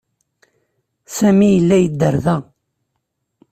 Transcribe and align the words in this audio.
Sami 1.15 1.47
yella 1.55 1.77
yedder 1.81 2.15
da. 2.25 2.35